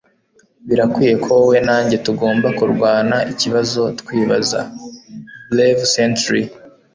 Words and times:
Birakwiye 0.67 1.13
ko 1.23 1.29
wowe 1.37 1.57
na 1.67 1.77
njye 1.83 1.97
tugomba 2.05 2.47
kurwanaikibazo 2.57 3.81
twibaza 3.99 4.59
(BraveSentry) 5.49 6.41